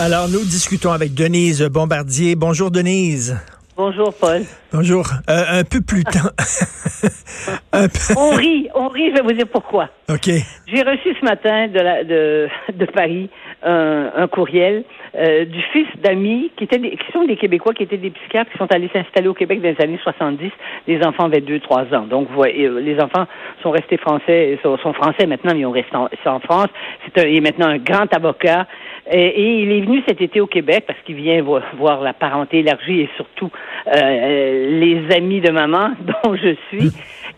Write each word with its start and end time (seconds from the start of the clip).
Alors, 0.00 0.28
nous 0.30 0.40
discutons 0.40 0.92
avec 0.92 1.12
Denise 1.12 1.62
Bombardier. 1.62 2.34
Bonjour, 2.34 2.70
Denise. 2.70 3.36
Bonjour, 3.76 4.14
Paul. 4.18 4.40
Bonjour. 4.72 5.04
Euh, 5.28 5.60
un 5.60 5.62
peu 5.62 5.82
plus 5.82 6.04
tard. 6.04 6.30
On 8.16 8.30
rit, 8.30 8.68
on 8.74 8.88
rit, 8.88 9.10
je 9.10 9.14
vais 9.16 9.22
vous 9.22 9.32
dire 9.32 9.46
pourquoi. 9.50 9.88
OK. 10.08 10.26
J'ai 10.66 10.82
reçu 10.82 11.14
ce 11.18 11.24
matin 11.24 11.68
de, 11.68 11.80
la, 11.80 12.04
de, 12.04 12.48
de 12.72 12.84
Paris 12.86 13.30
un, 13.62 14.10
un 14.16 14.28
courriel 14.28 14.84
euh, 15.14 15.44
du 15.44 15.60
fils 15.72 15.86
d'amis 16.02 16.50
qui 16.56 16.64
étaient 16.64 16.78
des, 16.78 16.90
qui 16.90 17.12
sont 17.12 17.24
des 17.24 17.36
Québécois 17.36 17.74
qui 17.74 17.82
étaient 17.82 17.96
des 17.96 18.10
psychiatres 18.10 18.50
qui 18.50 18.58
sont 18.58 18.70
allés 18.72 18.90
s'installer 18.92 19.28
au 19.28 19.34
Québec 19.34 19.60
dans 19.62 19.68
les 19.68 19.82
années 19.82 20.00
70. 20.02 20.50
Les 20.86 21.04
enfants 21.04 21.24
avaient 21.24 21.40
2-3 21.40 21.94
ans. 21.94 22.06
Donc, 22.06 22.28
vous 22.28 22.34
voyez, 22.34 22.66
euh, 22.66 22.80
les 22.80 23.00
enfants 23.00 23.26
sont 23.62 23.70
restés 23.70 23.96
français, 23.96 24.58
sont, 24.62 24.76
sont 24.78 24.92
français 24.92 25.26
maintenant, 25.26 25.52
mais 25.54 25.60
ils 25.60 25.66
ont 25.66 25.72
resté 25.72 25.96
en, 25.96 26.08
en 26.26 26.40
France. 26.40 26.68
C'est 27.04 27.22
un, 27.22 27.28
il 27.28 27.36
est 27.36 27.40
maintenant 27.40 27.68
un 27.68 27.78
grand 27.78 28.12
avocat. 28.14 28.66
Et, 29.12 29.26
et, 29.26 29.62
il 29.62 29.72
est 29.72 29.80
venu 29.80 30.02
cet 30.06 30.20
été 30.20 30.40
au 30.40 30.46
Québec 30.46 30.84
parce 30.86 30.98
qu'il 31.00 31.16
vient 31.16 31.42
vo 31.42 31.58
voir 31.76 32.00
la 32.00 32.12
parenté 32.12 32.60
élargie 32.60 33.00
et 33.00 33.10
surtout 33.16 33.50
euh, 33.88 34.80
les 34.80 35.14
amis 35.16 35.40
de 35.40 35.50
maman 35.50 35.90
dont 36.00 36.36
je 36.36 36.54
suis. 36.68 36.92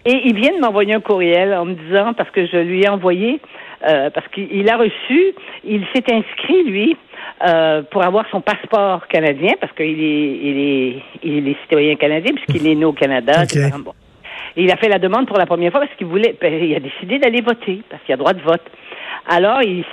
Et 0.04 0.20
il 0.24 0.34
vient 0.34 0.54
de 0.54 0.60
m'envoyer 0.60 0.94
un 0.94 1.00
courriel 1.00 1.54
en 1.54 1.64
me 1.64 1.74
disant, 1.74 2.12
parce 2.12 2.30
que 2.30 2.46
je 2.46 2.56
lui 2.56 2.82
ai 2.82 2.88
envoyé, 2.88 3.40
euh, 3.88 4.10
parce 4.10 4.26
qu'il 4.28 4.68
a 4.68 4.76
reçu, 4.76 5.34
il 5.64 5.84
s'est 5.94 6.12
inscrit, 6.12 6.64
lui, 6.64 6.96
euh, 7.48 7.82
pour 7.90 8.04
avoir 8.04 8.26
son 8.30 8.40
passeport 8.40 9.06
canadien, 9.08 9.52
parce 9.60 9.72
qu'il 9.72 9.86
est, 9.86 10.38
il 10.42 10.58
est, 10.58 11.02
il 11.22 11.48
est 11.48 11.56
citoyen 11.62 11.94
canadien, 11.96 12.34
puisqu'il 12.34 12.66
est 12.66 12.74
né 12.74 12.84
au 12.84 12.92
Canada. 12.92 13.44
Okay. 13.44 13.70
Bon. 13.78 13.92
Et 14.56 14.64
il 14.64 14.70
a 14.70 14.76
fait 14.76 14.88
la 14.88 14.98
demande 14.98 15.26
pour 15.26 15.38
la 15.38 15.46
première 15.46 15.70
fois 15.70 15.80
parce 15.80 15.94
qu'il 15.94 16.06
voulait, 16.06 16.34
ben, 16.40 16.52
il 16.52 16.74
a 16.74 16.80
décidé 16.80 17.18
d'aller 17.18 17.40
voter, 17.40 17.80
parce 17.88 18.02
qu'il 18.02 18.12
a 18.12 18.16
droit 18.16 18.34
de 18.34 18.42
vote. 18.42 18.62
Alors, 19.26 19.62
il, 19.62 19.84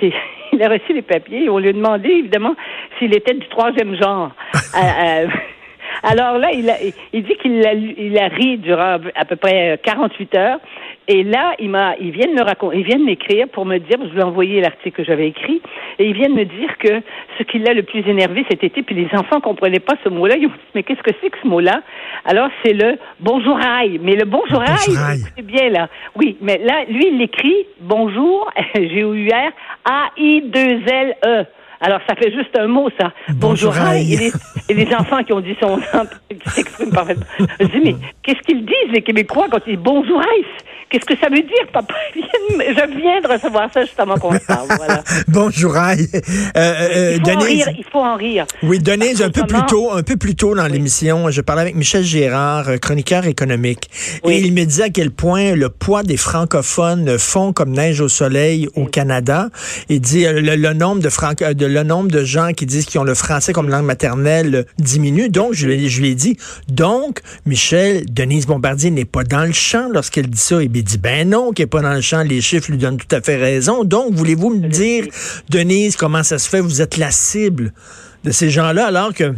il 0.52 0.62
a 0.62 0.68
reçu 0.68 0.92
les 0.92 1.02
papiers 1.02 1.44
et 1.44 1.48
on 1.48 1.58
lui 1.58 1.68
a 1.68 1.72
demandé, 1.72 2.08
évidemment, 2.08 2.54
s'il 2.98 3.14
était 3.14 3.34
du 3.34 3.48
troisième 3.48 3.94
genre. 4.00 4.30
euh, 4.54 5.26
alors 6.02 6.38
là, 6.38 6.50
il, 6.52 6.68
a, 6.70 6.76
il 7.12 7.22
dit 7.22 7.36
qu'il 7.36 7.66
a, 7.66 7.74
il 7.74 8.18
a 8.18 8.28
ri 8.28 8.58
durant 8.58 8.98
à 9.14 9.24
peu 9.24 9.36
près 9.36 9.78
48 9.82 10.34
heures. 10.36 10.58
Et 11.12 11.24
là, 11.24 11.54
il 11.58 11.70
m'a, 11.70 11.96
il 12.00 12.12
vient 12.12 12.28
de 12.28 12.34
me 12.34 12.42
raconter, 12.42 12.78
il 12.78 12.84
vient 12.84 12.98
de 12.98 13.04
m'écrire 13.04 13.48
pour 13.48 13.66
me 13.66 13.78
dire, 13.78 13.98
je 14.00 14.12
lui 14.12 14.20
ai 14.20 14.22
envoyé 14.22 14.60
l'article 14.60 14.92
que 14.92 15.04
j'avais 15.04 15.26
écrit, 15.26 15.60
et 15.98 16.06
il 16.06 16.14
vient 16.14 16.28
de 16.28 16.34
me 16.34 16.44
dire 16.44 16.78
que 16.78 17.02
ce 17.36 17.42
qui 17.42 17.58
l'a 17.58 17.74
le 17.74 17.82
plus 17.82 18.06
énervé 18.08 18.46
cet 18.48 18.62
été, 18.62 18.82
puis 18.84 18.94
les 18.94 19.08
enfants 19.18 19.40
comprenaient 19.40 19.80
pas 19.80 19.94
ce 20.04 20.08
mot-là, 20.08 20.36
ils 20.36 20.46
ont 20.46 20.50
dit, 20.50 20.54
mais 20.76 20.82
qu'est-ce 20.84 21.02
que 21.02 21.10
c'est 21.20 21.30
que 21.30 21.38
ce 21.42 21.48
mot-là? 21.48 21.82
Alors, 22.24 22.48
c'est 22.64 22.74
le 22.74 22.96
bonjour 23.18 23.58
aïe. 23.58 23.98
Mais 24.00 24.14
le 24.14 24.24
bonjour 24.24 24.60
aïe, 24.60 25.24
c'est 25.36 25.44
bien 25.44 25.68
là. 25.70 25.88
Oui, 26.14 26.36
mais 26.40 26.58
là, 26.58 26.84
lui, 26.88 27.08
il 27.10 27.18
l'écrit 27.18 27.66
bonjour, 27.80 28.48
G-O-U-R, 28.76 29.50
A-I-2-L-E. 29.84 31.46
Alors, 31.82 32.00
ça 32.06 32.14
fait 32.14 32.30
juste 32.30 32.56
un 32.58 32.66
mot, 32.66 32.90
ça. 33.00 33.12
Bonjour, 33.30 33.72
Bonjour 33.72 33.92
et, 33.92 34.04
les, 34.04 34.32
et 34.68 34.74
les, 34.74 34.94
enfants 34.94 35.24
qui 35.24 35.32
ont 35.32 35.40
dit 35.40 35.56
son 35.58 35.78
nom, 35.78 35.82
qui 36.28 36.50
s'expriment 36.50 36.92
parfaitement. 36.92 37.24
Je 37.58 37.66
dis, 37.66 37.80
mais 37.82 37.96
qu'est-ce 38.22 38.40
qu'ils 38.40 38.66
disent, 38.66 38.92
les 38.92 39.00
Québécois, 39.00 39.46
quand 39.50 39.60
ils 39.66 39.76
disent 39.76 39.84
bonjour, 39.84 40.20
Qu'est-ce 40.90 41.04
que 41.04 41.16
ça 41.20 41.28
veut 41.28 41.42
dire, 41.42 41.66
papa? 41.72 41.94
Je 42.14 42.98
viens 42.98 43.20
de 43.20 43.32
recevoir 43.32 43.72
ça 43.72 43.84
justement 43.84 44.16
qu'on 44.16 44.34
se 44.34 44.44
parle. 44.44 44.66
Voilà. 44.76 45.04
Bonjour, 45.28 45.76
Aïe. 45.76 46.08
Euh, 46.12 46.20
euh, 46.56 47.16
il, 47.16 47.20
faut 47.20 47.30
Denise, 47.30 47.36
en 47.36 47.46
rire, 47.46 47.68
il 47.78 47.84
faut 47.84 47.98
en 48.00 48.16
rire. 48.16 48.46
Oui, 48.64 48.78
Denise, 48.80 49.22
un 49.22 49.30
peu 49.30 49.46
plus 49.46 49.64
tôt, 49.68 49.92
un 49.92 50.02
peu 50.02 50.16
plus 50.16 50.34
tôt 50.34 50.56
dans 50.56 50.64
oui. 50.64 50.72
l'émission, 50.72 51.30
je 51.30 51.40
parlais 51.42 51.62
avec 51.62 51.76
Michel 51.76 52.02
Gérard, 52.02 52.66
chroniqueur 52.80 53.26
économique, 53.26 53.88
oui. 54.24 54.34
et 54.34 54.40
il 54.40 54.52
me 54.52 54.64
disait 54.64 54.84
à 54.84 54.90
quel 54.90 55.12
point 55.12 55.54
le 55.54 55.68
poids 55.68 56.02
des 56.02 56.16
francophones 56.16 57.18
fond 57.18 57.52
comme 57.52 57.70
neige 57.70 58.00
au 58.00 58.08
soleil 58.08 58.68
au 58.74 58.82
oui. 58.82 58.90
Canada. 58.90 59.48
Il 59.88 60.00
dit 60.00 60.24
le, 60.24 60.56
le 60.56 60.72
nombre 60.72 61.00
de, 61.00 61.08
franco, 61.08 61.44
de 61.54 61.66
le 61.66 61.84
nombre 61.84 62.10
de 62.10 62.24
gens 62.24 62.52
qui 62.52 62.66
disent 62.66 62.86
qu'ils 62.86 63.00
ont 63.00 63.04
le 63.04 63.14
français 63.14 63.52
comme 63.52 63.68
langue 63.68 63.84
maternelle 63.84 64.66
diminue. 64.78 65.28
Donc, 65.28 65.52
je, 65.52 65.86
je 65.86 66.00
lui 66.00 66.08
ai 66.08 66.14
dit, 66.16 66.36
donc, 66.68 67.20
Michel, 67.46 68.04
Denise 68.10 68.46
Bombardier 68.46 68.90
n'est 68.90 69.04
pas 69.04 69.22
dans 69.22 69.44
le 69.44 69.52
champ 69.52 69.88
lorsqu'elle 69.92 70.28
dit 70.28 70.40
ça. 70.40 70.60
Et 70.60 70.68
il 70.80 70.84
dit, 70.84 70.98
ben 70.98 71.28
non, 71.28 71.52
qu'il 71.52 71.64
n'est 71.64 71.68
pas 71.68 71.82
dans 71.82 71.94
le 71.94 72.00
champ, 72.00 72.22
les 72.22 72.40
chiffres 72.40 72.70
lui 72.70 72.78
donnent 72.78 72.96
tout 72.96 73.14
à 73.14 73.20
fait 73.20 73.36
raison. 73.36 73.84
Donc, 73.84 74.14
voulez-vous 74.14 74.50
me 74.50 74.68
dire, 74.68 75.06
Denise, 75.48 75.96
comment 75.96 76.22
ça 76.22 76.38
se 76.38 76.48
fait, 76.48 76.60
vous 76.60 76.80
êtes 76.80 76.96
la 76.96 77.10
cible 77.10 77.72
de 78.24 78.30
ces 78.30 78.50
gens-là, 78.50 78.86
alors 78.86 79.14
que 79.14 79.34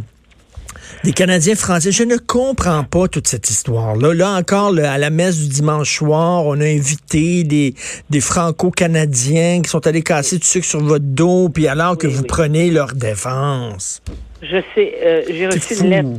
des 1.03 1.11
Canadiens 1.11 1.55
français. 1.55 1.91
Je 1.91 2.03
ne 2.03 2.17
comprends 2.17 2.83
pas 2.83 3.07
toute 3.07 3.27
cette 3.27 3.49
histoire-là. 3.49 4.13
Là 4.13 4.31
encore, 4.31 4.73
à 4.77 4.97
la 4.97 5.09
messe 5.09 5.37
du 5.37 5.47
dimanche 5.49 5.97
soir, 5.97 6.45
on 6.45 6.59
a 6.61 6.65
invité 6.65 7.43
des, 7.43 7.75
des 8.09 8.21
Franco-Canadiens 8.21 9.61
qui 9.61 9.69
sont 9.69 9.85
allés 9.85 10.01
casser 10.01 10.37
du 10.37 10.47
sucre 10.47 10.65
sur 10.65 10.81
votre 10.81 11.05
dos, 11.05 11.49
puis 11.49 11.67
alors 11.67 11.97
que 11.97 12.07
oui, 12.07 12.13
vous 12.13 12.21
oui. 12.21 12.27
prenez 12.27 12.71
leur 12.71 12.93
défense. 12.93 14.01
Je 14.41 14.61
sais, 14.75 14.93
euh, 15.03 15.21
j'ai 15.29 15.47
reçu 15.47 15.75
une 15.81 15.89
lettre. 15.89 16.09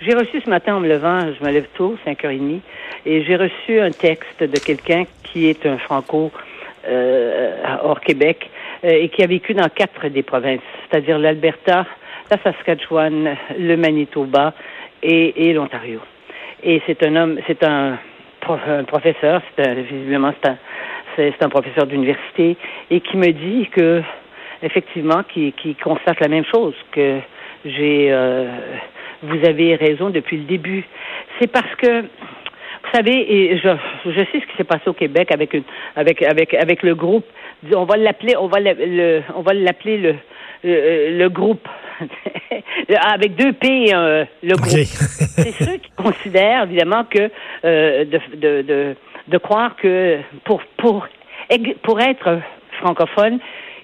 J'ai 0.00 0.14
reçu 0.14 0.42
ce 0.44 0.50
matin 0.50 0.76
en 0.76 0.80
me 0.80 0.88
levant, 0.88 1.20
je 1.32 1.42
me 1.42 1.50
lève 1.50 1.66
tôt, 1.74 1.96
5h30, 2.06 2.60
et 3.06 3.24
j'ai 3.24 3.36
reçu 3.36 3.80
un 3.80 3.92
texte 3.92 4.42
de 4.42 4.58
quelqu'un 4.58 5.04
qui 5.22 5.48
est 5.48 5.64
un 5.64 5.78
franco 5.78 6.30
euh, 6.86 7.62
hors 7.82 8.00
Québec 8.00 8.50
euh, 8.84 8.90
et 8.90 9.08
qui 9.08 9.22
a 9.22 9.26
vécu 9.26 9.54
dans 9.54 9.68
quatre 9.70 10.08
des 10.08 10.22
provinces, 10.22 10.60
c'est-à-dire 10.82 11.18
l'Alberta, 11.18 11.86
la 12.30 12.36
Saskatchewan, 12.42 13.36
le 13.58 13.76
Manitoba 13.76 14.52
et, 15.02 15.48
et 15.48 15.54
l'Ontario. 15.54 16.00
Et 16.62 16.82
c'est 16.86 17.02
un 17.02 17.16
homme, 17.16 17.40
c'est 17.46 17.64
un, 17.64 17.98
prof, 18.40 18.60
un 18.68 18.84
professeur, 18.84 19.40
c'est 19.56 19.74
visiblement 19.74 20.34
c'est 20.42 20.50
un, 20.50 20.58
c'est 21.16 21.42
un 21.42 21.48
professeur 21.48 21.86
d'université 21.86 22.58
et 22.90 23.00
qui 23.00 23.16
me 23.16 23.32
dit 23.32 23.68
que 23.70 24.02
effectivement, 24.62 25.22
qui, 25.22 25.52
qui 25.52 25.74
constate 25.74 26.20
la 26.20 26.28
même 26.28 26.44
chose 26.44 26.74
que 26.92 27.18
j'ai. 27.64 28.08
Euh, 28.12 28.50
vous 29.22 29.44
avez 29.44 29.74
raison 29.76 30.10
depuis 30.10 30.36
le 30.38 30.44
début. 30.44 30.84
C'est 31.38 31.50
parce 31.50 31.74
que 31.76 32.02
vous 32.02 32.92
savez, 32.92 33.34
et 33.34 33.58
je, 33.58 33.68
je 34.06 34.20
sais 34.20 34.40
ce 34.40 34.46
qui 34.46 34.56
s'est 34.56 34.64
passé 34.64 34.88
au 34.88 34.92
Québec 34.92 35.32
avec 35.32 35.54
une, 35.54 35.64
avec 35.96 36.22
avec 36.22 36.54
avec 36.54 36.82
le 36.82 36.94
groupe. 36.94 37.26
On 37.74 37.84
va 37.84 37.96
l'appeler, 37.96 38.36
on 38.36 38.46
va 38.46 38.60
le, 38.60 39.22
on 39.34 39.42
va 39.42 39.54
l'appeler 39.54 39.98
le, 39.98 40.14
le, 40.62 41.18
le 41.18 41.28
groupe 41.28 41.66
avec 43.00 43.34
deux 43.34 43.52
P, 43.52 43.92
euh, 43.92 44.24
le 44.42 44.54
groupe. 44.56 44.72
Okay. 44.72 44.84
C'est 44.84 45.64
ceux 45.64 45.76
qui 45.78 45.90
considèrent 45.96 46.64
évidemment 46.64 47.04
que 47.04 47.30
euh, 47.64 48.04
de, 48.04 48.20
de, 48.36 48.62
de, 48.62 48.96
de 49.28 49.38
croire 49.38 49.76
que 49.76 50.18
pour 50.44 50.62
pour 50.76 51.08
pour 51.82 52.00
être 52.00 52.40
francophone, 52.78 53.38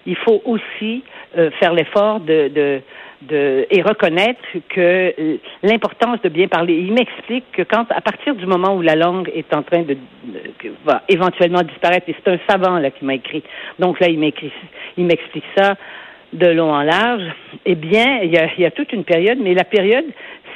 il 0.07 0.17
faut 0.17 0.43
aussi 0.45 1.03
euh, 1.39 1.51
faire 1.59 1.73
l'effort 1.73 2.21
de, 2.21 2.49
de, 2.49 2.81
de, 3.29 3.67
et 3.71 3.83
reconnaître 3.83 4.41
que 4.69 5.39
l'importance 5.63 6.21
de 6.23 6.29
bien 6.29 6.49
parler. 6.49 6.75
Il 6.75 6.93
m'explique 6.93 7.45
que 7.53 7.63
quand, 7.63 7.87
à 7.91 8.01
partir 8.01 8.35
du 8.35 8.47
moment 8.47 8.75
où 8.75 8.83
la 8.83 8.97
langue 8.97 9.31
est 9.35 9.53
en 9.55 9.63
train 9.63 9.83
de, 9.83 9.97
va 10.85 11.03
éventuellement 11.09 11.63
disparaître, 11.63 12.09
et 12.09 12.17
c'est 12.23 12.33
un 12.33 12.39
savant 12.49 12.79
là 12.79 12.91
qui 12.91 13.05
m'a 13.05 13.15
écrit. 13.15 13.43
Donc 13.79 14.01
là, 14.01 14.09
il 14.09 14.19
m'écrit, 14.19 14.53
il 14.97 15.07
m'explique 15.07 15.45
ça 15.57 15.77
de 16.33 16.47
long 16.47 16.73
en 16.73 16.83
large. 16.83 17.25
Eh 17.67 17.75
bien, 17.75 18.21
il 18.23 18.33
y 18.33 18.39
a, 18.39 18.49
il 18.57 18.63
y 18.63 18.67
a 18.67 18.71
toute 18.71 18.93
une 18.93 19.05
période, 19.05 19.39
mais 19.41 19.55
la 19.55 19.65
période, 19.65 20.07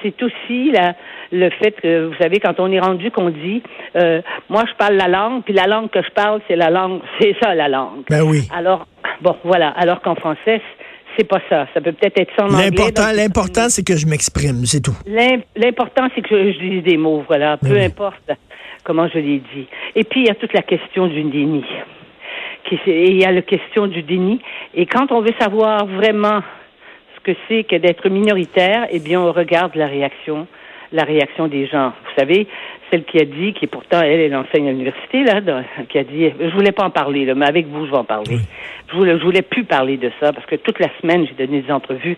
c'est 0.02 0.22
aussi 0.22 0.70
la, 0.72 0.94
le 1.32 1.50
fait 1.50 1.72
que, 1.72 2.06
vous 2.06 2.14
savez, 2.20 2.38
quand 2.40 2.58
on 2.60 2.70
est 2.70 2.80
rendu 2.80 3.10
qu'on 3.10 3.30
dit, 3.30 3.62
euh, 3.96 4.20
moi 4.48 4.64
je 4.68 4.74
parle 4.74 4.94
la 4.94 5.08
langue, 5.08 5.42
puis 5.42 5.54
la 5.54 5.66
langue 5.66 5.90
que 5.90 6.02
je 6.02 6.10
parle, 6.10 6.40
c'est 6.48 6.56
la 6.56 6.70
langue, 6.70 7.00
c'est 7.20 7.34
ça 7.42 7.54
la 7.54 7.68
langue. 7.68 8.04
Ben 8.08 8.22
oui. 8.22 8.48
Alors, 8.54 8.86
bon, 9.20 9.36
voilà. 9.44 9.68
Alors 9.70 10.00
qu'en 10.00 10.14
français, 10.14 10.60
c'est 11.16 11.28
pas 11.28 11.40
ça. 11.48 11.66
Ça 11.74 11.80
peut 11.80 11.92
peut-être 11.92 12.18
être 12.18 12.32
ça 12.36 12.44
en 12.44 12.48
anglais. 12.48 12.70
L'important, 12.70 13.12
l'important, 13.14 13.68
c'est 13.68 13.84
que 13.84 13.96
je 13.96 14.06
m'exprime, 14.06 14.64
c'est 14.64 14.80
tout. 14.80 14.96
L'important, 15.56 16.08
c'est 16.14 16.22
que 16.22 16.36
je, 16.36 16.52
je 16.52 16.58
dise 16.58 16.82
des 16.82 16.96
mots, 16.96 17.24
voilà. 17.26 17.56
Peu 17.56 17.72
oui. 17.72 17.84
importe 17.84 18.30
comment 18.84 19.08
je 19.08 19.18
les 19.18 19.38
dis. 19.54 19.66
Et 19.94 20.04
puis, 20.04 20.20
il 20.20 20.26
y 20.26 20.30
a 20.30 20.34
toute 20.34 20.52
la 20.52 20.62
question 20.62 21.06
du 21.06 21.22
déni. 21.24 21.64
Et 22.86 23.10
il 23.10 23.16
y 23.16 23.24
a 23.24 23.32
la 23.32 23.42
question 23.42 23.86
du 23.86 24.02
déni. 24.02 24.40
Et 24.74 24.86
quand 24.86 25.12
on 25.12 25.20
veut 25.20 25.34
savoir 25.38 25.86
vraiment 25.86 26.40
ce 27.14 27.20
que 27.32 27.36
c'est 27.48 27.64
que 27.64 27.76
d'être 27.76 28.08
minoritaire, 28.08 28.86
eh 28.90 28.98
bien, 28.98 29.20
on 29.20 29.32
regarde 29.32 29.74
la 29.74 29.86
réaction, 29.86 30.46
la 30.92 31.04
réaction 31.04 31.48
des 31.48 31.66
gens. 31.66 31.90
Vous 31.90 32.14
savez, 32.18 32.46
celle 32.90 33.04
qui 33.04 33.18
a 33.18 33.24
dit, 33.24 33.52
qui 33.52 33.66
pourtant, 33.66 34.00
elle, 34.02 34.20
elle 34.20 34.36
enseigne 34.36 34.68
à 34.68 34.72
l'université, 34.72 35.24
là, 35.24 35.40
qui 35.88 35.98
a 35.98 36.04
dit, 36.04 36.32
je 36.40 36.54
voulais 36.54 36.72
pas 36.72 36.84
en 36.84 36.90
parler, 36.90 37.24
là, 37.24 37.34
mais 37.34 37.46
avec 37.46 37.66
vous, 37.66 37.86
je 37.86 37.90
vais 37.90 37.96
en 37.96 38.04
parler. 38.04 38.36
Oui. 38.36 38.40
Je 38.88 38.96
voulais, 38.96 39.18
je 39.18 39.24
voulais 39.24 39.42
plus 39.42 39.64
parler 39.64 39.96
de 39.96 40.10
ça, 40.20 40.32
parce 40.32 40.46
que 40.46 40.56
toute 40.56 40.78
la 40.78 40.88
semaine, 41.00 41.26
j'ai 41.26 41.46
donné 41.46 41.62
des 41.62 41.72
entrevues 41.72 42.16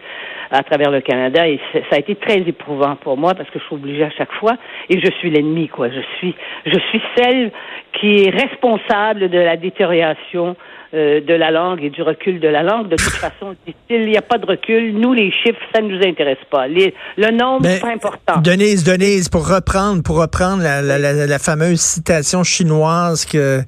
à 0.50 0.62
travers 0.62 0.90
le 0.90 1.00
Canada, 1.00 1.48
et 1.48 1.60
ça 1.72 1.96
a 1.96 1.98
été 1.98 2.14
très 2.14 2.38
éprouvant 2.40 2.96
pour 2.96 3.16
moi, 3.16 3.34
parce 3.34 3.48
que 3.50 3.58
je 3.58 3.64
suis 3.64 3.74
obligée 3.74 4.04
à 4.04 4.10
chaque 4.10 4.32
fois, 4.32 4.56
et 4.88 5.00
je 5.00 5.10
suis 5.18 5.30
l'ennemi, 5.30 5.68
quoi. 5.68 5.88
Je 5.88 6.00
suis, 6.18 6.34
je 6.66 6.78
suis 6.90 7.02
celle 7.16 7.50
qui 7.92 8.24
est 8.24 8.30
responsable 8.30 9.28
de 9.28 9.38
la 9.38 9.56
détérioration 9.56 10.56
euh, 10.94 11.20
de 11.20 11.34
la 11.34 11.50
langue 11.50 11.84
et 11.84 11.90
du 11.90 12.00
recul 12.00 12.40
de 12.40 12.48
la 12.48 12.62
langue. 12.62 12.88
De 12.88 12.96
toute 12.96 13.12
façon, 13.20 13.54
il 13.90 14.06
n'y 14.06 14.16
a 14.16 14.22
pas 14.22 14.38
de 14.38 14.46
recul. 14.46 14.94
Nous, 14.94 15.12
les 15.12 15.30
chiffres, 15.30 15.60
ça 15.74 15.82
ne 15.82 15.88
nous 15.88 16.02
intéresse 16.02 16.38
pas. 16.50 16.66
Les, 16.66 16.94
le 17.18 17.30
nombre, 17.30 17.66
c'est 17.66 17.78
pas 17.78 17.92
important. 17.92 18.40
Denise, 18.40 18.84
Denise, 18.84 19.28
pour 19.28 19.46
reprendre, 19.46 20.02
pour 20.02 20.18
reprendre 20.18 20.57
la, 20.62 21.38
fameuse 21.38 21.80
citation 21.80 22.42
chinoise 22.42 23.24
que 23.24 23.60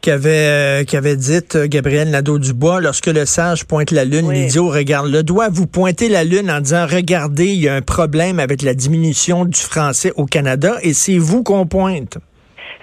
qu'avait 0.00 0.80
euh, 0.80 0.84
qu'avait 0.84 1.16
dite 1.16 1.56
Gabriel 1.66 2.10
Nadeau-Dubois 2.10 2.80
lorsque 2.80 3.06
le 3.06 3.24
sage 3.24 3.66
pointe 3.66 3.90
la 3.90 4.04
lune, 4.04 4.30
l'idiot 4.30 4.68
regarde 4.68 5.10
le 5.10 5.22
doigt. 5.22 5.48
Vous 5.50 5.66
pointez 5.66 6.08
la 6.08 6.24
lune 6.24 6.50
en 6.50 6.60
disant 6.60 6.86
regardez, 6.86 7.46
il 7.46 7.62
y 7.62 7.68
a 7.68 7.74
un 7.74 7.82
problème 7.82 8.40
avec 8.40 8.62
la 8.62 8.74
diminution 8.74 9.44
du 9.44 9.60
français 9.60 10.12
au 10.16 10.26
Canada 10.26 10.74
et 10.82 10.92
c'est 10.92 11.18
vous 11.18 11.42
qu'on 11.42 11.66
pointe. 11.66 12.18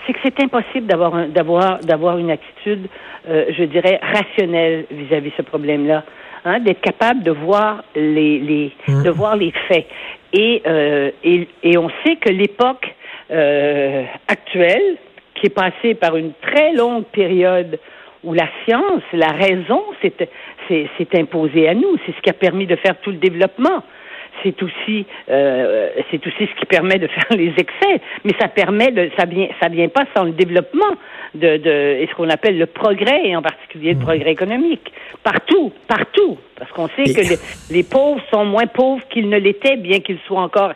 C'est 0.06 0.14
que 0.14 0.20
c'est 0.24 0.40
impossible 0.42 0.88
d'avoir 0.88 1.28
d'avoir 1.30 1.80
d'avoir 1.80 2.18
une 2.18 2.32
attitude, 2.32 2.88
euh, 3.30 3.46
je 3.58 3.64
dirais, 3.64 4.00
rationnelle 4.02 4.86
vis-à-vis 4.92 5.30
de 5.30 5.36
ce 5.38 5.42
problème-là. 5.42 6.04
Hein, 6.46 6.60
d'être 6.60 6.82
capable 6.82 7.24
de 7.24 7.32
voir 7.32 7.86
les, 7.96 8.38
les 8.38 8.74
mmh. 8.90 9.04
de 9.04 9.10
voir 9.10 9.38
les 9.38 9.54
faits. 9.70 9.88
Et, 10.34 10.62
euh, 10.68 11.10
et, 11.24 11.48
et 11.64 11.78
on 11.78 11.90
sait 12.04 12.18
que 12.18 12.30
l'époque 12.30 12.94
euh, 13.32 14.04
actuelle, 14.28 14.98
qui 15.36 15.48
est 15.48 15.50
passée 15.50 15.94
par 15.96 16.16
une 16.16 16.34
très 16.42 16.74
longue 16.74 17.06
période 17.06 17.80
où 18.24 18.34
la 18.34 18.48
science, 18.64 19.04
la 19.12 19.32
raison 19.32 19.84
s'est 20.02 21.20
imposée 21.20 21.68
à 21.68 21.74
nous, 21.74 21.98
c'est 22.06 22.16
ce 22.16 22.22
qui 22.22 22.30
a 22.30 22.34
permis 22.34 22.66
de 22.66 22.76
faire 22.78 23.00
tout 23.02 23.12
le 23.12 23.18
développement. 23.18 23.84
C'est 24.42 24.62
aussi 24.64 25.06
euh, 25.30 25.90
c'est 26.10 26.26
aussi 26.26 26.48
ce 26.48 26.60
qui 26.60 26.66
permet 26.66 26.98
de 26.98 27.08
faire 27.08 27.38
les 27.38 27.54
excès, 27.58 28.02
mais 28.24 28.34
ça 28.40 28.48
permet 28.48 28.92
de 28.92 29.10
ça 29.18 29.26
vient 29.26 29.48
ça 29.62 29.70
vient 29.70 29.90
pas 29.90 30.06
sans 30.16 30.24
le 30.24 30.32
développement 30.32 30.96
de, 31.36 31.58
de 31.58 32.08
ce 32.10 32.16
qu'on 32.16 32.30
appelle 32.30 32.58
le 32.58 32.66
progrès 32.66 33.22
et 33.26 33.36
en 33.36 33.42
particulier 33.42 33.92
le 33.92 34.00
mmh. 34.00 34.04
progrès 34.04 34.32
économique. 34.32 34.92
Partout 35.24 35.72
partout. 35.88 36.38
Parce 36.58 36.72
qu'on 36.72 36.88
sait 36.90 37.14
que 37.14 37.74
les, 37.74 37.84
pauvres 37.84 38.22
sont 38.32 38.46
moins 38.46 38.68
pauvres 38.68 39.04
qu'ils 39.10 39.30
ne 39.30 39.38
l'étaient 39.38 39.78
bien 39.78 40.00
qu'ils 40.00 40.20
soient 40.28 40.42
encore 40.42 40.74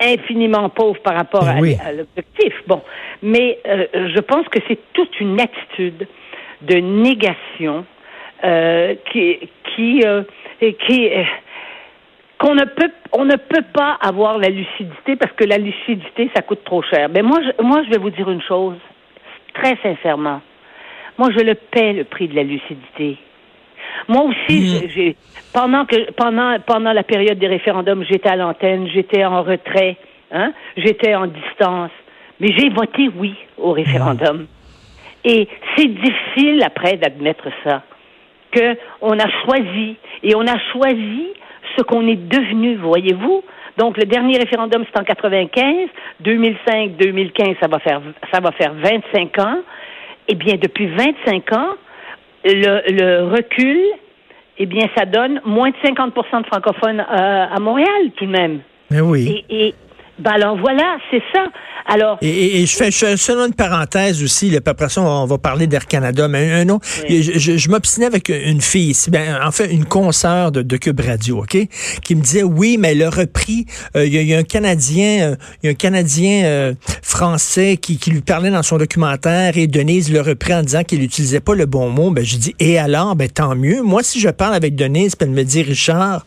infiniment 0.00 0.68
pauvres 0.68 1.00
par 1.00 1.14
rapport 1.14 1.46
à, 1.46 1.60
l'objectif. 1.60 2.54
Bon, 2.66 2.82
mais 3.22 3.58
euh, 3.66 3.86
je 4.14 4.20
pense 4.20 4.46
que 4.48 4.58
c'est 4.68 4.78
toute 4.92 5.20
une 5.20 5.40
attitude 5.40 6.06
de 6.62 6.76
négation 6.76 7.84
euh, 8.44 8.94
qui 9.10 9.38
qui 9.74 10.02
euh, 10.04 10.22
qui 10.60 11.10
qu'on 12.38 12.54
ne 12.54 12.64
peut 12.64 12.90
on 13.12 13.24
ne 13.24 13.36
peut 13.36 13.64
pas 13.72 13.96
avoir 14.00 14.38
la 14.38 14.48
lucidité 14.48 15.16
parce 15.16 15.32
que 15.32 15.44
la 15.44 15.58
lucidité 15.58 16.30
ça 16.34 16.42
coûte 16.42 16.64
trop 16.64 16.82
cher. 16.82 17.08
Mais 17.08 17.22
moi 17.22 17.38
je, 17.42 17.62
moi 17.62 17.82
je 17.84 17.90
vais 17.90 17.98
vous 17.98 18.10
dire 18.10 18.28
une 18.30 18.42
chose 18.42 18.76
très 19.54 19.76
sincèrement. 19.82 20.40
Moi 21.18 21.28
je 21.36 21.44
le 21.44 21.54
paie 21.54 21.92
le 21.92 22.04
prix 22.04 22.28
de 22.28 22.34
la 22.34 22.42
lucidité. 22.42 23.18
Moi 24.08 24.22
aussi 24.22 24.84
mmh. 24.84 24.88
j'ai 24.94 25.16
pendant 25.52 25.84
que 25.86 26.12
pendant 26.12 26.58
pendant 26.66 26.92
la 26.92 27.02
période 27.02 27.38
des 27.38 27.46
référendums, 27.46 28.04
j'étais 28.08 28.28
à 28.28 28.36
l'antenne, 28.36 28.88
j'étais 28.92 29.24
en 29.24 29.42
retrait, 29.42 29.96
hein, 30.32 30.52
j'étais 30.76 31.14
en 31.14 31.26
distance, 31.26 31.90
mais 32.40 32.48
j'ai 32.56 32.70
voté 32.70 33.10
oui 33.16 33.34
au 33.58 33.72
référendum. 33.72 34.42
Mmh. 34.42 34.46
Et 35.26 35.48
c'est 35.76 35.88
difficile 35.88 36.62
après 36.64 36.96
d'admettre 36.96 37.48
ça 37.64 37.82
que 38.52 38.76
on 39.00 39.18
a 39.18 39.28
choisi 39.44 39.96
et 40.22 40.34
on 40.34 40.46
a 40.46 40.58
choisi 40.72 41.28
ce 41.76 41.82
qu'on 41.82 42.06
est 42.06 42.28
devenu, 42.28 42.76
voyez-vous. 42.76 43.42
Donc, 43.76 43.96
le 43.96 44.04
dernier 44.04 44.38
référendum, 44.38 44.84
c'est 44.86 45.00
en 45.00 45.04
95. 45.04 45.88
2005, 46.20 46.96
2015, 46.96 47.56
ça 47.60 47.66
va 47.68 47.78
faire, 47.80 48.00
ça 48.32 48.40
va 48.40 48.52
faire 48.52 48.72
25 48.74 49.38
ans. 49.40 49.58
Eh 50.28 50.34
bien, 50.34 50.54
depuis 50.54 50.86
25 50.86 51.52
ans, 51.56 51.70
le, 52.52 53.28
recul, 53.28 53.78
eh 54.58 54.66
bien, 54.66 54.86
ça 54.96 55.04
donne 55.04 55.40
moins 55.44 55.70
de 55.70 55.76
50% 55.84 56.42
de 56.42 56.46
francophones 56.46 57.00
euh, 57.00 57.46
à 57.50 57.58
Montréal, 57.60 58.10
tout 58.16 58.26
de 58.26 58.30
même. 58.30 58.60
Mais 58.90 59.00
oui. 59.00 59.44
Et, 59.48 59.74
ben 60.18 60.32
alors 60.32 60.56
voilà, 60.56 60.98
c'est 61.10 61.22
ça. 61.34 61.44
Alors. 61.86 62.18
Et, 62.22 62.64
je 62.64 62.76
fais 62.76 62.90
seulement 62.90 63.46
une 63.46 63.54
parenthèse 63.54 64.22
aussi, 64.22 64.50
là, 64.50 64.60
après 64.64 64.88
ça, 64.88 65.02
on 65.02 65.26
va 65.26 65.38
parler 65.38 65.66
d'Air 65.66 65.86
Canada, 65.86 66.28
mais 66.28 66.50
un 66.52 66.68
autre. 66.70 66.86
Je, 67.08 67.56
je, 67.56 67.70
m'obstinais 67.70 68.06
avec 68.06 68.30
une 68.30 68.60
fille 68.60 68.90
ici, 68.90 69.10
ben, 69.10 69.38
en 69.44 69.50
fait, 69.50 69.70
une 69.70 69.84
consoeur 69.84 70.50
de, 70.50 70.62
de 70.62 70.76
Cube 70.76 71.00
Radio, 71.00 71.40
OK? 71.42 71.56
Qui 72.02 72.14
me 72.14 72.22
disait, 72.22 72.42
oui, 72.42 72.76
mais 72.78 72.94
le 72.94 73.08
repris, 73.08 73.66
euh, 73.96 74.06
il 74.06 74.14
y, 74.14 74.34
a 74.34 74.38
un 74.38 74.44
Canadien, 74.44 75.30
euh, 75.30 75.36
il 75.62 75.66
y 75.66 75.68
a 75.68 75.72
un 75.72 75.74
Canadien 75.74 76.44
euh, 76.44 76.74
français 77.02 77.76
qui, 77.76 77.98
qui 77.98 78.10
lui 78.10 78.22
parlait 78.22 78.50
dans 78.50 78.62
son 78.62 78.78
documentaire 78.78 79.56
et 79.56 79.66
Denise 79.66 80.10
le 80.10 80.20
repris 80.20 80.54
en 80.54 80.62
disant 80.62 80.84
qu'il 80.84 81.00
n'utilisait 81.00 81.40
pas 81.40 81.54
le 81.54 81.66
bon 81.66 81.90
mot. 81.90 82.10
Ben, 82.10 82.24
je 82.24 82.36
dis, 82.36 82.54
et 82.60 82.78
alors, 82.78 83.14
ben, 83.14 83.28
tant 83.28 83.54
mieux. 83.54 83.82
Moi, 83.82 84.02
si 84.02 84.20
je 84.20 84.30
parle 84.30 84.54
avec 84.54 84.74
Denise, 84.74 85.14
elle 85.20 85.30
me 85.30 85.42
dit, 85.42 85.62
Richard, 85.62 86.24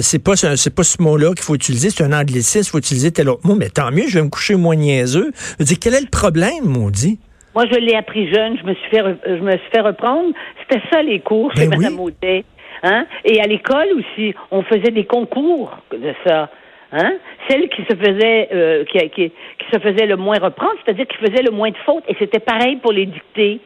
c'est 0.00 0.18
pas, 0.18 0.36
c'est 0.36 0.70
pas 0.74 0.84
ce 0.84 1.00
mot-là 1.00 1.30
qu'il 1.34 1.44
faut 1.44 1.54
utiliser, 1.54 1.90
c'est 1.90 2.04
un 2.04 2.12
anglicisme, 2.12 2.68
il 2.68 2.70
faut 2.70 2.78
utiliser 2.78 3.10
tel 3.10 3.28
autre 3.28 3.46
mot, 3.46 3.54
mais 3.54 3.68
tant 3.68 3.90
mieux, 3.90 4.08
je 4.08 4.18
vais 4.18 4.24
me 4.24 4.28
coucher 4.28 4.54
moins 5.00 5.30
je 5.58 5.64
dis, 5.64 5.78
quel 5.78 5.94
est 5.94 6.00
le 6.00 6.10
problème, 6.10 6.64
maudit? 6.64 7.18
Moi, 7.54 7.64
je 7.70 7.78
l'ai 7.78 7.94
appris 7.94 8.32
jeune, 8.32 8.56
je 8.58 8.64
me 8.64 8.74
suis 8.74 8.90
fait, 8.90 9.02
je 9.26 9.42
me 9.42 9.52
suis 9.52 9.70
fait 9.72 9.80
reprendre. 9.80 10.32
C'était 10.60 10.82
ça, 10.90 11.02
les 11.02 11.20
cours 11.20 11.52
chez 11.54 11.68
ben 11.68 11.78
Mme 11.78 12.00
Audet. 12.00 12.44
Hein? 12.82 13.06
Et 13.24 13.40
à 13.40 13.46
l'école 13.46 13.88
aussi, 13.96 14.34
on 14.50 14.62
faisait 14.62 14.90
des 14.90 15.04
concours 15.04 15.76
de 15.92 16.14
ça. 16.26 16.50
Hein? 16.92 17.12
Celle 17.48 17.68
qui 17.68 17.82
se 17.82 17.94
faisait 17.94 18.48
euh, 18.52 18.84
qui, 18.84 18.98
qui, 19.10 19.32
se 19.72 19.78
faisait 19.78 20.06
le 20.06 20.16
moins 20.16 20.38
reprendre, 20.38 20.74
c'est-à-dire 20.84 21.06
qui 21.06 21.16
faisait 21.18 21.42
le 21.42 21.50
moins 21.50 21.70
de 21.70 21.76
fautes. 21.84 22.04
Et 22.08 22.16
c'était 22.18 22.40
pareil 22.40 22.76
pour 22.76 22.92
les 22.92 23.06
dictées. 23.06 23.60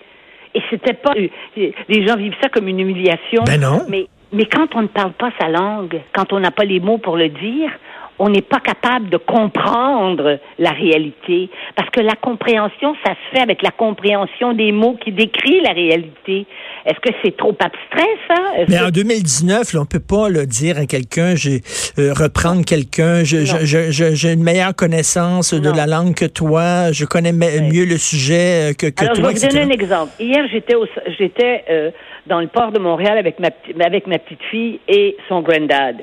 Et 0.55 0.63
c'était 0.71 0.95
pas 0.95 1.13
les 1.15 2.07
gens 2.07 2.17
vivent 2.17 2.37
ça 2.43 2.49
comme 2.49 2.67
une 2.67 2.81
humiliation. 2.81 3.45
Ben 3.45 3.61
non. 3.61 3.83
Mais 3.89 4.07
mais 4.33 4.47
quand 4.47 4.75
on 4.75 4.83
ne 4.83 4.89
parle 4.89 5.13
pas 5.13 5.31
sa 5.41 5.49
langue, 5.49 6.01
quand 6.13 6.33
on 6.33 6.41
n'a 6.41 6.51
pas 6.51 6.65
les 6.65 6.81
mots 6.81 6.99
pour 6.99 7.17
le 7.17 7.29
dire, 7.29 7.71
on 8.19 8.29
n'est 8.29 8.43
pas 8.43 8.61
capable 8.61 9.11
de 9.11 9.17
comprendre 9.17 10.39
la 10.59 10.71
réalité. 10.71 11.51
Parce 11.75 11.91
que 11.91 12.01
la 12.01 12.15
compréhension, 12.15 12.95
ça 13.05 13.13
se 13.13 13.37
fait 13.37 13.43
avec 13.43 13.63
la 13.63 13.71
compréhension 13.71 14.53
des 14.53 14.73
mots 14.73 14.97
qui 15.03 15.13
décrivent 15.13 15.63
la 15.63 15.73
réalité. 15.73 16.47
Est-ce 16.85 17.01
que 17.01 17.15
c'est 17.23 17.37
trop 17.37 17.55
abstrait, 17.59 18.17
ça? 18.29 18.37
Mais 18.69 18.81
en 18.81 18.91
2019, 18.91 19.73
là, 19.73 19.81
on 19.81 19.87
peut 19.87 20.01
pas 20.01 20.29
le 20.29 20.47
dire 20.47 20.79
à 20.79 20.87
quelqu'un, 20.87 21.35
j'ai 21.35 21.61
euh, 21.99 22.13
reprendre 22.13 22.65
quelqu'un, 22.65 23.23
j'ai 23.25 24.33
une 24.33 24.43
meilleure 24.43 24.75
connaissance 24.75 25.53
de 25.53 25.71
la 25.71 25.87
langue 25.87 26.15
que 26.15 26.27
toi, 26.27 26.93
je 26.93 27.05
connais 27.05 27.33
mieux 27.33 27.85
le 27.85 27.99
sujet 27.99 28.71
euh, 28.71 28.73
que, 28.73 28.87
que 28.87 29.05
Alors, 29.05 29.17
toi. 29.17 29.31
Je 29.31 29.41
vais 29.41 29.49
vous 29.49 29.55
donner 29.55 29.65
un 29.65 29.71
exemple. 29.71 30.13
Hier, 30.21 30.45
j'étais 30.51 30.75
j'étais 31.19 31.65
euh, 31.71 31.91
dans 32.27 32.41
le 32.41 32.47
port 32.47 32.73
de 32.73 32.79
Montréal 32.79 33.19
avec 33.19 33.39
ma, 33.41 33.49
avec 33.85 34.07
ma 34.07 34.19
petite 34.19 34.43
fille 34.51 34.81
et 34.89 35.17
son 35.29 35.43
granddad. 35.43 35.97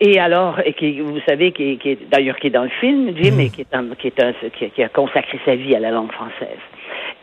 Et 0.00 0.18
alors, 0.18 0.58
et 0.64 0.72
qui, 0.72 1.00
vous 1.00 1.20
savez, 1.28 1.52
qui, 1.52 1.78
qui 1.78 1.90
est 1.90 2.08
d'ailleurs 2.10 2.36
qui 2.36 2.48
est 2.48 2.50
dans 2.50 2.64
le 2.64 2.70
film, 2.80 3.14
Jim, 3.16 3.38
et 3.38 3.50
qui 3.50 3.60
est, 3.60 3.74
un, 3.74 3.88
qui, 3.94 4.08
est 4.08 4.22
un, 4.22 4.32
qui, 4.50 4.82
a 4.82 4.88
consacré 4.88 5.38
sa 5.44 5.54
vie 5.54 5.76
à 5.76 5.80
la 5.80 5.90
langue 5.90 6.10
française. 6.12 6.58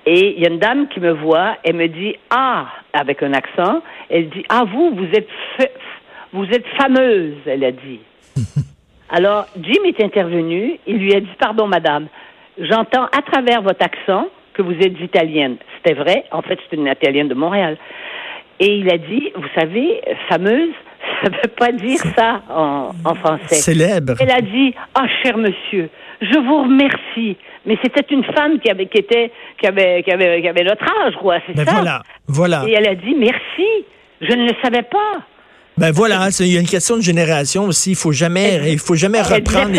Et 0.06 0.36
il 0.36 0.42
y 0.42 0.46
a 0.46 0.50
une 0.50 0.60
dame 0.60 0.88
qui 0.88 1.00
me 1.00 1.12
voit, 1.12 1.58
elle 1.64 1.76
me 1.76 1.88
dit 1.88 2.16
ah 2.30 2.68
avec 2.94 3.22
un 3.22 3.34
accent, 3.34 3.82
elle 4.10 4.30
dit 4.30 4.46
ah 4.48 4.64
vous 4.66 4.96
vous 4.96 5.08
êtes 5.14 5.28
vous 6.32 6.46
êtes 6.46 6.66
fameuse, 6.78 7.36
elle 7.46 7.66
a 7.66 7.72
dit. 7.72 8.00
Alors 9.10 9.48
Jim 9.60 9.84
est 9.86 10.02
intervenu, 10.02 10.80
il 10.88 10.98
lui 11.00 11.14
a 11.14 11.20
dit 11.20 11.36
pardon 11.38 11.68
madame, 11.68 12.08
j'entends 12.60 13.06
à 13.06 13.22
travers 13.30 13.62
votre 13.62 13.84
accent 13.84 14.28
que 14.54 14.62
vous 14.62 14.76
êtes 14.76 15.00
italienne. 15.02 15.58
C'était 15.78 15.96
vrai, 15.96 16.24
en 16.32 16.42
fait 16.42 16.58
c'est 16.70 16.78
une 16.78 16.88
italienne 16.88 17.28
de 17.28 17.36
Montréal. 17.36 17.78
Et 18.60 18.76
il 18.76 18.92
a 18.92 18.98
dit, 18.98 19.32
vous 19.36 19.48
savez, 19.56 20.02
fameuse, 20.28 20.74
ça 21.22 21.30
ne 21.30 21.36
veut 21.36 21.54
pas 21.56 21.72
dire 21.72 22.00
ça 22.16 22.42
en, 22.50 22.92
en 23.04 23.16
français. 23.16 23.56
Célèbre. 23.56 24.14
Elle 24.20 24.32
a 24.32 24.42
dit, 24.42 24.74
ah, 24.96 25.06
cher 25.24 25.38
monsieur, 25.38 25.90
je 26.22 26.40
vous 26.40 26.64
remercie. 26.64 27.38
Mais 27.66 27.78
c'était 27.84 28.06
une 28.14 28.24
femme 28.24 28.60
qui 28.60 28.70
avait, 28.70 28.88
qui 28.88 28.98
était, 29.00 29.32
qui 29.60 29.68
avait, 29.68 30.02
qui 30.04 30.12
avait, 30.12 30.42
qui 30.42 30.48
avait 30.48 30.64
notre 30.64 30.86
âge, 31.06 31.14
quoi, 31.22 31.38
c'est 31.46 31.56
ben 31.56 31.66
ça? 31.66 31.72
Voilà, 31.74 32.04
voilà. 32.28 32.64
Et 32.68 32.74
elle 32.74 32.88
a 32.88 32.96
dit, 32.96 33.16
merci, 33.18 33.68
je 34.22 34.34
ne 34.34 34.48
le 34.48 34.54
savais 34.64 34.84
pas. 34.84 35.22
Ben 35.78 35.92
voilà, 35.92 36.28
il 36.40 36.48
y 36.48 36.58
a 36.58 36.60
une 36.60 36.68
question 36.68 36.98
de 36.98 37.02
génération 37.02 37.64
aussi. 37.64 37.92
Il 37.92 37.96
faut 37.96 38.12
jamais, 38.12 38.72
il 38.72 38.80
faut 38.80 38.96
jamais 38.96 39.22
reprendre. 39.22 39.72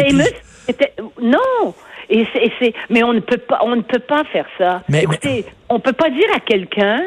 Non, 1.20 1.75
et 2.08 2.26
c'est, 2.58 2.72
mais 2.88 3.02
on 3.02 3.12
ne 3.12 3.20
peut 3.20 3.38
pas, 3.38 3.60
on 3.62 3.76
ne 3.76 3.82
peut 3.82 3.99
pas 3.99 4.25
faire 4.32 4.46
ça. 4.56 4.82
Mais, 4.88 5.02
Écoutez, 5.02 5.44
on 5.68 5.78
peut 5.78 5.92
pas 5.92 6.10
dire 6.10 6.28
à 6.34 6.40
quelqu'un, 6.40 7.02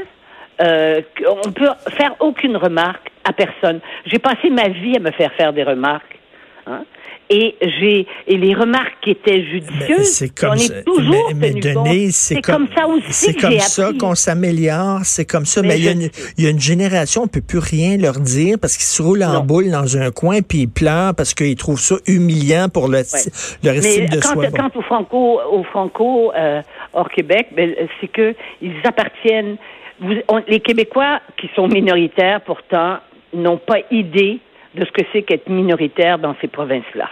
euh, 0.62 1.02
on 1.28 1.52
peut 1.52 1.70
faire 1.90 2.16
aucune 2.20 2.58
remarque 2.58 3.12
à 3.24 3.34
personne. 3.34 3.80
J'ai 4.06 4.20
passé 4.20 4.50
ma 4.50 4.70
vie 4.70 4.96
à 4.96 5.00
me 5.00 5.12
faire 5.12 5.32
faire 5.34 5.54
des 5.54 5.64
remarques. 5.64 6.20
Hein? 6.68 6.84
Et 7.30 7.56
j'ai 7.62 8.06
et 8.28 8.38
les 8.38 8.54
remarques 8.54 8.96
qui 9.02 9.12
étaient 9.12 9.44
judicieuses, 9.44 10.08
c'est 10.08 10.30
comme 10.30 10.52
on 10.52 10.56
est 10.56 10.84
toujours 10.84 11.32
mais, 11.36 11.54
mais 11.84 12.12
c'est 12.12 12.42
comme, 12.42 12.68
ça 12.76 12.86
aussi 12.86 13.12
C'est 13.12 13.34
comme 13.34 13.60
ça 13.60 13.92
qu'on 13.98 14.14
s'améliore, 14.14 15.00
c'est 15.04 15.26
comme 15.26 15.46
ça. 15.46 15.62
Mais, 15.62 15.80
il, 15.80 15.86
y 15.86 15.88
a 15.88 15.92
une, 15.94 16.10
il, 16.38 16.44
y 16.44 16.48
a 16.48 16.50
une, 16.50 16.60
génération, 16.60 17.24
on 17.24 17.28
peut 17.28 17.42
plus 17.42 17.60
rien 17.60 17.98
leur 17.98 18.20
dire 18.20 18.58
parce 18.62 18.76
qu'ils 18.76 18.86
se 18.86 19.02
roulent 19.02 19.24
en 19.24 19.42
boule 19.42 19.72
dans 19.72 19.98
un 19.98 20.12
coin 20.12 20.42
puis 20.42 20.60
ils 20.60 20.70
pleurent 20.70 21.16
parce 21.16 21.34
qu'ils 21.34 21.56
trouvent 21.56 21.80
ça 21.80 21.96
humiliant 22.08 22.68
pour 22.72 22.88
le, 22.88 23.02
leur 23.64 23.76
estime 23.76 24.10
de 24.10 24.20
quand, 24.20 24.34
soi. 24.34 24.48
Quant 24.52 24.72
aux 24.76 24.82
Franco, 24.82 25.40
aux 25.50 25.64
Franco 25.64 26.34
euh, 26.36 26.62
hors 26.94 27.10
Québec, 27.10 27.48
ben, 27.56 27.74
c'est 28.00 28.10
que 28.10 28.36
ils 28.62 28.76
appartiennent 28.84 29.58
les 30.48 30.60
Québécois 30.60 31.20
qui 31.38 31.50
sont 31.56 31.68
minoritaires, 31.68 32.42
pourtant, 32.42 32.98
n'ont 33.34 33.58
pas 33.58 33.80
idée 33.92 34.40
de 34.76 34.86
ce 34.86 34.92
que 34.92 35.06
c'est 35.12 35.24
qu'être 35.24 35.50
minoritaire 35.50 36.20
dans 36.20 36.36
ces 36.42 36.48
provinces-là. 36.48 37.10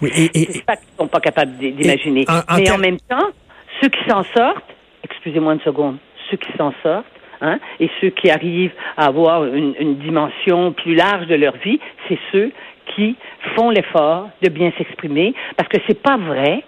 Oui, 0.00 0.10
et, 0.16 0.30
c'est 0.32 0.64
ça 0.64 0.76
qu'ils 0.76 0.94
sont 0.98 1.06
pas 1.06 1.20
capables 1.20 1.56
d'imaginer. 1.56 2.24
Mais 2.56 2.70
en 2.70 2.78
même 2.78 2.98
temps, 3.08 3.28
ceux 3.80 3.88
qui 3.88 4.00
s'en 4.08 4.24
sortent, 4.34 4.74
excusez-moi 5.04 5.54
une 5.54 5.60
seconde, 5.60 5.98
ceux 6.30 6.36
qui 6.36 6.50
s'en 6.56 6.72
sortent, 6.82 7.06
Hein, 7.40 7.58
et 7.80 7.90
ceux 8.00 8.10
qui 8.10 8.30
arrivent 8.30 8.72
à 8.96 9.06
avoir 9.06 9.44
une, 9.44 9.74
une 9.78 9.96
dimension 9.98 10.72
plus 10.72 10.94
large 10.94 11.26
de 11.26 11.34
leur 11.34 11.54
vie, 11.58 11.78
c'est 12.08 12.18
ceux 12.32 12.52
qui 12.94 13.16
font 13.54 13.70
l'effort 13.70 14.30
de 14.40 14.48
bien 14.48 14.72
s'exprimer, 14.78 15.34
parce 15.56 15.68
que 15.68 15.78
c'est 15.86 16.00
pas 16.00 16.16
vrai, 16.16 16.62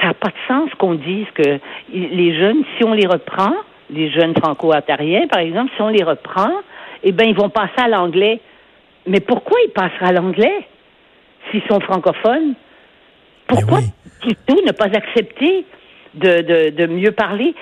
ça 0.00 0.08
n'a 0.08 0.14
pas 0.14 0.28
de 0.28 0.34
sens 0.46 0.70
qu'on 0.78 0.94
dise 0.94 1.26
que 1.34 1.58
les 1.92 2.38
jeunes, 2.38 2.62
si 2.76 2.84
on 2.84 2.92
les 2.92 3.06
reprend, 3.06 3.54
les 3.90 4.10
jeunes 4.10 4.34
franco-ontariens, 4.36 5.26
par 5.28 5.40
exemple, 5.40 5.72
si 5.76 5.82
on 5.82 5.88
les 5.88 6.04
reprend, 6.04 6.50
eh 7.02 7.12
bien, 7.12 7.26
ils 7.26 7.36
vont 7.36 7.48
passer 7.48 7.78
à 7.78 7.88
l'anglais. 7.88 8.40
Mais 9.06 9.20
pourquoi 9.20 9.58
ils 9.66 9.70
passeraient 9.70 10.08
à 10.08 10.12
l'anglais 10.12 10.66
s'ils 11.50 11.62
sont 11.68 11.80
francophones? 11.80 12.54
Pourquoi 13.46 13.78
plutôt 14.20 14.60
ne 14.66 14.72
pas 14.72 14.86
accepter 14.86 15.64
de, 16.14 16.42
de, 16.42 16.70
de 16.70 16.86
mieux 16.86 17.12
parler? 17.12 17.54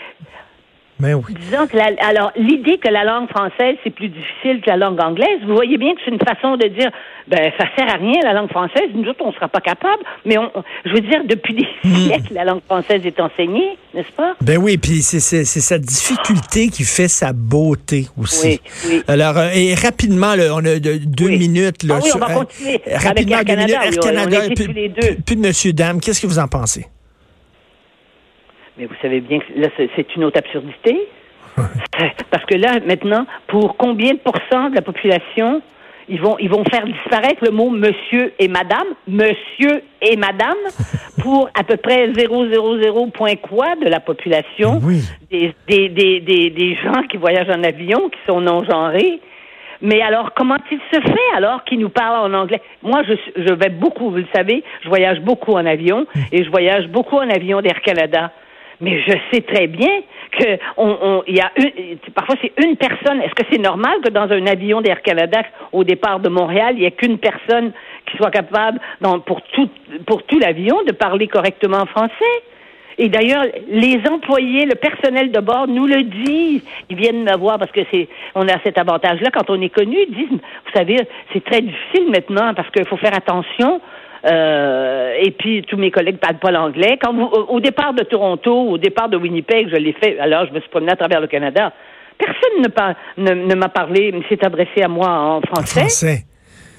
Mais 0.99 1.13
oui. 1.13 1.35
Disons 1.39 1.67
que 1.67 1.77
alors 1.77 2.33
l'idée 2.37 2.79
que 2.79 2.89
la 2.89 3.05
langue 3.05 3.29
française 3.29 3.77
c'est 3.85 3.91
plus 3.91 4.09
difficile 4.09 4.63
que 4.63 4.71
la 4.71 4.79
langue 4.79 5.01
anglaise, 5.01 5.41
vous 5.47 5.55
voyez 5.55 5.77
bien 5.77 5.95
que 5.95 6.01
c'est 6.05 6.11
une 6.11 6.19
façon 6.19 6.57
de 6.57 6.69
dire 6.69 6.91
ben 7.29 7.53
ça 7.59 7.67
sert 7.77 7.89
à 7.89 7.99
rien 7.99 8.21
la 8.23 8.33
langue 8.33 8.49
française, 8.49 8.89
nous 8.95 9.07
autres 9.09 9.21
on 9.21 9.33
sera 9.33 9.49
pas 9.49 9.61
capable, 9.61 10.03
mais 10.25 10.39
on, 10.39 10.51
je 10.87 10.93
veux 10.93 11.01
dire 11.01 11.23
depuis 11.27 11.55
des 11.55 11.67
hmm. 11.85 11.95
siècles 12.07 12.35
la 12.35 12.45
langue 12.45 12.63
française 12.65 13.03
est 13.05 13.21
enseignée, 13.21 13.77
n'est-ce 13.95 14.13
pas? 14.13 14.37
Ben 14.41 14.57
oui, 14.57 14.79
puis 14.79 15.03
c'est 15.03 15.21
c'est 15.21 15.45
sa 15.45 15.79
difficulté 15.79 16.69
qui 16.69 16.85
fait 16.85 17.09
sa 17.09 17.35
beauté 17.35 18.07
aussi. 18.19 18.61
Oui, 18.87 18.89
oui. 18.89 19.03
Alors 19.07 19.37
euh, 19.37 19.51
et 19.55 19.75
rapidement 19.75 20.35
là, 20.35 20.45
on 20.55 20.65
a 20.65 20.79
deux 20.79 21.29
minutes 21.29 21.83
là. 21.83 21.97
Ah 21.99 22.01
oui, 22.03 22.11
on 22.15 22.19
va 22.19 22.33
continuer. 22.33 22.81
rapidement 22.87 23.37
avec 23.37 23.49
Air 23.51 23.57
Canada, 23.57 23.85
Air 23.85 24.01
Canada, 24.01 24.39
on, 24.45 24.55
plus, 24.55 24.73
les 24.73 24.89
deux. 24.89 25.17
plus 25.27 25.37
de 25.37 25.41
Monsieur 25.41 25.73
Dame, 25.75 26.01
qu'est-ce 26.01 26.23
que 26.23 26.27
vous 26.27 26.39
en 26.39 26.49
pensez? 26.49 26.87
Mais 28.79 28.87
vous 28.87 28.95
savez 29.01 29.21
bien 29.21 29.39
que 29.39 29.45
là, 29.57 29.69
c'est 29.77 30.17
une 30.17 30.25
autre 30.25 30.39
absurdité. 30.39 31.09
Parce 32.31 32.45
que 32.45 32.57
là, 32.57 32.79
maintenant, 32.87 33.27
pour 33.47 33.77
combien 33.77 34.13
de 34.13 34.19
pourcents 34.19 34.71
de 34.71 34.75
la 34.75 34.83
population 34.83 35.63
ils 36.09 36.21
vont, 36.21 36.37
ils 36.39 36.49
vont 36.49 36.63
faire 36.65 36.87
disparaître 36.87 37.43
le 37.45 37.51
mot 37.51 37.71
monsieur 37.71 38.33
et 38.39 38.47
madame, 38.47 38.87
monsieur 39.09 39.83
et 40.01 40.17
madame, 40.17 40.57
pour 41.23 41.49
à 41.59 41.65
peu 41.65 41.77
près 41.77 42.13
000 42.13 43.07
point 43.13 43.35
quoi 43.37 43.75
de 43.77 43.89
la 43.89 43.99
population, 44.01 44.81
des, 45.31 45.53
des, 45.67 45.89
des, 45.89 46.21
des, 46.21 46.51
des 46.51 46.77
gens 46.77 47.03
qui 47.11 47.17
voyagent 47.17 47.51
en 47.51 47.65
avion, 47.65 48.09
qui 48.09 48.19
sont 48.29 48.41
non-genrés. 48.41 49.21
Mais 49.83 50.01
alors, 50.01 50.33
comment 50.35 50.57
il 50.71 50.79
se 50.93 51.01
fait 51.01 51.37
alors 51.37 51.65
qu'ils 51.65 51.81
nous 51.81 51.91
parlent 51.91 52.33
en 52.33 52.39
anglais? 52.39 52.63
Moi, 52.83 53.03
je, 53.03 53.15
je 53.37 53.53
vais 53.53 53.69
beaucoup, 53.69 54.11
vous 54.11 54.17
le 54.17 54.27
savez, 54.35 54.63
je 54.83 54.89
voyage 54.89 55.21
beaucoup 55.21 55.53
en 55.53 55.67
avion 55.67 56.07
et 56.33 56.45
je 56.45 56.51
voyage 56.51 56.87
beaucoup 56.89 57.17
en 57.17 57.29
avion 57.29 57.61
d'Air 57.61 57.81
Canada. 57.83 58.31
Mais 58.81 59.01
je 59.07 59.13
sais 59.33 59.41
très 59.41 59.67
bien 59.67 59.91
que 60.33 60.59
on, 60.77 60.99
on 61.01 61.23
y 61.27 61.41
a 61.41 61.51
une, 61.57 61.97
parfois 62.15 62.37
c'est 62.43 62.53
une 62.63 62.77
personne. 62.77 63.23
Est-ce 63.23 63.35
que 63.35 63.45
c'est 63.51 63.61
normal 63.61 64.01
que 64.05 64.11
dans 64.11 64.31
un 64.31 64.47
avion 64.47 64.81
d'Air 64.81 65.03
Canada 65.03 65.43
au 65.73 65.85
départ 65.85 66.21
de 66.21 66.29
Montréal, 66.29 66.75
il 66.75 66.81
n'y 66.81 66.85
ait 66.85 66.91
qu'une 66.91 67.19
personne 67.19 67.73
qui 68.07 68.17
soit 68.19 68.31
capable, 68.31 68.79
dans, 69.01 69.19
pour 69.21 69.41
tout 69.43 69.71
pour 70.07 70.23
tout 70.25 70.39
l'avion, 70.39 70.83
de 70.85 70.93
parler 70.93 71.27
correctement 71.27 71.87
français? 71.87 72.37
Et 72.99 73.09
d'ailleurs, 73.09 73.45
les 73.69 74.01
employés, 74.11 74.65
le 74.65 74.75
personnel 74.75 75.31
de 75.31 75.41
bord 75.41 75.69
nous 75.69 75.87
le 75.87 76.03
disent. 76.03 76.63
Ils 76.89 76.97
viennent 76.97 77.25
me 77.25 77.37
voir 77.37 77.59
parce 77.59 77.71
que 77.71 77.83
c'est, 77.93 78.09
on 78.35 78.49
a 78.49 78.59
cet 78.65 78.79
avantage-là 78.79 79.31
quand 79.31 79.51
on 79.51 79.61
est 79.61 79.69
connu. 79.69 79.97
Ils 80.09 80.15
disent, 80.15 80.31
vous 80.31 80.73
savez, 80.75 80.97
c'est 81.33 81.45
très 81.45 81.61
difficile 81.61 82.11
maintenant 82.11 82.55
parce 82.55 82.71
qu'il 82.71 82.87
faut 82.87 82.97
faire 82.97 83.15
attention 83.15 83.81
euh, 84.25 85.13
et 85.21 85.31
puis 85.33 85.63
tous 85.63 85.77
mes 85.77 85.91
collègues 85.91 86.19
parlent 86.19 86.39
pas 86.39 86.51
l'anglais. 86.51 86.99
Quand 87.03 87.13
vous, 87.13 87.25
au, 87.25 87.61
départ 87.61 87.95
de 87.95 88.03
Toronto, 88.03 88.53
au 88.53 88.79
départ 88.79 89.09
de 89.09 89.17
Winnipeg, 89.17 89.69
je 89.71 89.77
l'ai 89.77 89.93
fait. 89.93 90.19
Alors 90.19 90.47
je 90.47 90.53
me 90.53 90.61
suis 90.61 90.71
promené 90.71 90.93
à 90.93 90.97
travers 90.97 91.21
le 91.21 91.27
Canada. 91.27 91.73
Personne 92.19 92.95
ne, 93.19 93.47
ne, 93.47 93.55
m'a 93.55 93.69
parlé, 93.69 94.11
ne 94.11 94.23
s'est 94.23 94.43
adressé 94.45 94.83
à 94.83 94.89
moi 94.89 95.09
en 95.09 95.41
français. 95.43 96.25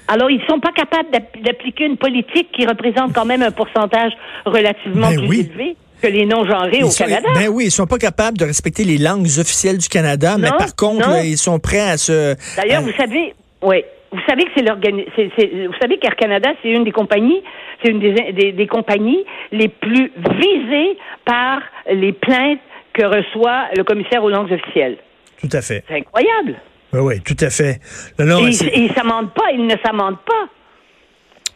Alors, 0.08 0.30
ils 0.30 0.40
sont 0.48 0.58
pas 0.58 0.72
capables 0.72 1.10
d'appliquer 1.12 1.84
une 1.84 1.98
politique 1.98 2.50
qui 2.52 2.66
représente 2.66 3.12
quand 3.12 3.26
même 3.26 3.42
un 3.42 3.50
pourcentage 3.50 4.12
relativement 4.46 5.10
ben 5.10 5.28
plus 5.28 5.40
élevé 5.40 5.76
que 6.00 6.06
les 6.06 6.24
non-genrés 6.24 6.82
au 6.82 6.88
Canada. 6.88 7.28
Ben 7.34 7.48
oui, 7.48 7.66
ils 7.66 7.70
sont 7.70 7.86
pas 7.86 7.98
capables 7.98 8.38
de 8.38 8.44
respecter 8.46 8.84
les 8.84 8.96
langues 8.96 9.26
officielles 9.38 9.76
du 9.76 9.88
Canada, 9.88 10.36
mais 10.38 10.48
par 10.48 10.74
contre, 10.74 11.24
ils 11.24 11.36
sont 11.36 11.58
prêts 11.58 11.90
à 11.90 11.98
se... 11.98 12.34
D'ailleurs, 12.56 12.82
vous 12.82 12.92
savez, 12.96 13.34
oui, 13.62 13.84
vous 14.10 14.20
savez 14.26 14.44
que 14.44 14.50
c'est. 14.54 15.66
Vous 15.66 15.78
savez 15.80 15.98
qu'Air 15.98 16.16
Canada, 16.16 16.50
c'est 16.62 16.70
une 16.70 16.84
des 16.84 16.92
compagnies, 16.92 17.42
c'est 17.82 17.90
une 17.90 18.00
des, 18.00 18.52
des, 18.52 18.66
compagnies 18.66 19.24
les 19.52 19.68
plus 19.68 20.10
visées 20.40 20.96
par 21.24 21.60
les 21.90 22.12
plaintes 22.12 22.60
que 22.92 23.04
reçoit 23.04 23.66
le 23.76 23.84
commissaire 23.84 24.24
aux 24.24 24.30
langues 24.30 24.52
officielles. 24.52 24.96
Tout 25.40 25.50
à 25.52 25.60
fait. 25.60 25.84
C'est 25.88 25.96
incroyable. 25.96 26.56
Oui, 26.92 27.00
oui, 27.00 27.20
tout 27.20 27.36
à 27.40 27.50
fait. 27.50 27.80
Non, 28.18 28.46
et, 28.46 28.50
et, 28.50 28.88
s'amende 28.94 29.32
pas, 29.34 29.50
il 29.52 29.66
ne 29.66 29.76
s'amende 29.84 30.16
pas. 30.24 30.48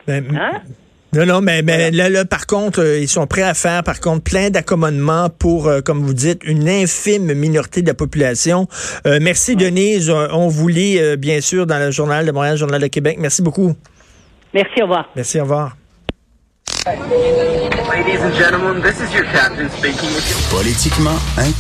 Ben, 0.07 0.25
hein? 0.37 0.61
Non, 1.15 1.27
non, 1.27 1.43
mais, 1.43 1.61
mais 1.61 1.91
là, 1.91 2.09
là, 2.09 2.25
par 2.25 2.47
contre, 2.47 2.81
euh, 2.81 2.99
ils 2.99 3.09
sont 3.09 3.27
prêts 3.27 3.43
à 3.43 3.53
faire, 3.53 3.83
par 3.85 4.01
contre, 4.01 4.23
plein 4.23 4.49
d'accommodements 4.49 5.29
pour, 5.29 5.67
euh, 5.67 5.83
comme 5.83 6.03
vous 6.03 6.15
dites, 6.15 6.41
une 6.43 6.67
infime 6.67 7.35
minorité 7.35 7.83
de 7.83 7.87
la 7.87 7.93
population. 7.93 8.67
Euh, 9.07 9.19
merci, 9.21 9.55
Denise. 9.55 10.09
On 10.09 10.49
vous 10.49 10.69
lit, 10.69 10.99
bien 11.19 11.43
sûr, 11.43 11.67
dans 11.67 11.79
le 11.79 11.91
Journal 11.91 12.25
de 12.25 12.33
Montréal, 12.33 12.57
Journal 12.57 12.81
de 12.81 12.87
Québec. 12.87 13.19
Merci 13.21 13.43
beaucoup. 13.43 13.75
Merci, 14.55 14.81
au 14.81 14.85
revoir. 14.85 15.11
Merci, 15.15 15.39
au 15.39 15.43
revoir. 15.43 15.77
Politiquement 20.51 21.19